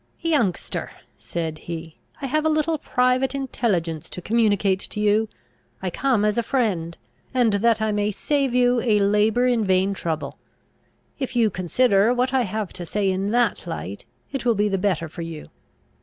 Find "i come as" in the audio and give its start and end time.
5.79-6.39